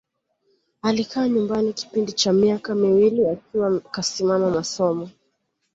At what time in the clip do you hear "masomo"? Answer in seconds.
4.49-5.09